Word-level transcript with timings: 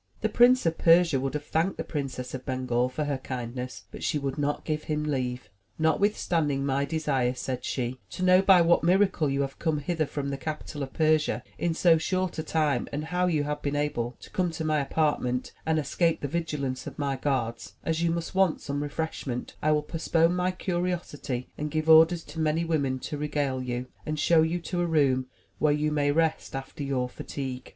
The 0.21 0.29
Prince 0.29 0.65
of 0.65 0.79
Persia 0.79 1.19
would 1.19 1.35
have 1.35 1.45
thanked 1.45 1.77
the 1.77 1.83
Princess 1.83 2.33
of 2.33 2.43
Bengal 2.43 2.89
for 2.89 3.03
her 3.03 3.19
kindness, 3.19 3.83
but 3.91 4.03
she 4.03 4.17
would 4.17 4.35
not 4.39 4.65
give 4.65 4.85
him 4.85 5.03
leave. 5.03 5.47
"Notwithstanding 5.77 6.65
my 6.65 6.85
desire,*' 6.85 7.35
said 7.35 7.63
she, 7.63 7.99
"to 8.09 8.23
know 8.23 8.41
by 8.41 8.61
what 8.61 8.83
miracle 8.83 9.29
you 9.29 9.41
have 9.41 9.59
come 9.59 9.77
hither 9.77 10.07
from 10.07 10.29
the 10.31 10.39
capital 10.39 10.81
of 10.81 10.91
Persia 10.93 11.43
in 11.59 11.75
so 11.75 11.99
short 11.99 12.39
a 12.39 12.41
time 12.41 12.87
and 12.91 13.05
how 13.13 13.27
you 13.27 13.43
have 13.43 13.61
been 13.61 13.75
able 13.75 14.17
to 14.21 14.31
come 14.31 14.49
to 14.53 14.65
my 14.65 14.79
apartment 14.79 15.51
and 15.67 15.77
escape 15.77 16.21
the 16.21 16.27
vigil 16.27 16.65
ance 16.65 16.87
of 16.87 16.97
my 16.97 17.15
guards, 17.15 17.73
as 17.83 18.01
you 18.01 18.09
must 18.09 18.33
want 18.33 18.59
some 18.59 18.81
refreshment, 18.81 19.55
I 19.61 19.71
will 19.71 19.83
postpone 19.83 20.33
my 20.35 20.49
curiosity 20.49 21.49
and 21.59 21.69
give 21.69 21.87
orders 21.87 22.23
to 22.23 22.39
my 22.39 22.63
women 22.67 22.97
to 23.01 23.19
regale 23.19 23.61
you, 23.61 23.85
and 24.03 24.19
show 24.19 24.41
you 24.41 24.59
to 24.61 24.81
a 24.81 24.87
room 24.87 25.27
where 25.59 25.71
you 25.73 25.91
may 25.91 26.11
rest 26.11 26.55
after 26.55 26.81
your 26.81 27.07
fatigue." 27.07 27.69